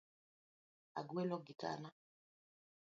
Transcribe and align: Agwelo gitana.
Agwelo 0.99 1.37
gitana. 1.45 1.89